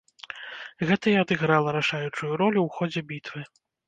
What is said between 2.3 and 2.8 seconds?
ролю ў